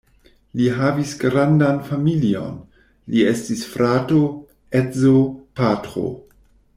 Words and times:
Li 0.59 0.69
havis 0.77 1.11
grandan 1.23 1.77
familion: 1.89 2.55
li 3.15 3.25
estis 3.33 3.61
frato, 3.77 4.23
edzo, 4.81 5.15
patro. 5.61 6.07